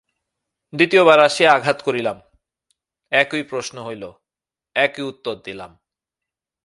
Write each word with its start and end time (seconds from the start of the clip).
দ্বিতীয়বার 0.73 1.19
আসিয়া 1.19 1.51
করাঘাত 1.51 1.81
করিলাম, 1.81 2.21
একই 3.11 3.43
প্রশ্ন 3.43 3.85
হইল, 3.85 4.11
একই 4.75 5.01
উত্তর 5.01 5.35
দিলাম। 5.35 5.71